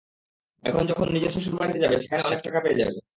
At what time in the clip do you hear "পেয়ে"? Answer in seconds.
2.63-2.79